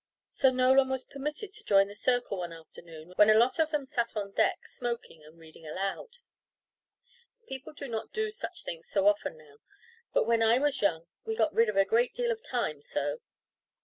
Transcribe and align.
So 0.29 0.49
Nolan 0.49 0.89
was 0.89 1.03
permitted 1.03 1.51
to 1.51 1.63
join 1.63 1.85
the 1.87 1.93
circle 1.93 2.39
one 2.39 2.51
afternoon 2.51 3.13
when 3.17 3.29
a 3.29 3.35
lot 3.37 3.59
of 3.59 3.69
them 3.69 3.85
sat 3.85 4.17
on 4.17 4.31
deck 4.31 4.65
smoking 4.65 5.23
and 5.23 5.37
reading 5.37 5.67
aloud. 5.67 6.17
People 7.47 7.73
do 7.73 7.87
not 7.87 8.11
do 8.11 8.31
such 8.31 8.63
things 8.63 8.89
so 8.89 9.07
often 9.07 9.37
now; 9.37 9.59
but 10.11 10.25
when 10.25 10.41
I 10.41 10.57
was 10.57 10.81
young 10.81 11.05
we 11.23 11.35
got 11.35 11.53
rid 11.53 11.69
of 11.69 11.77
a 11.77 11.85
great 11.85 12.15
deal 12.15 12.31
of 12.31 12.41
time 12.41 12.81
so. 12.81 13.21